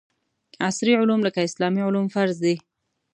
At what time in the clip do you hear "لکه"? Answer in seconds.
1.27-1.39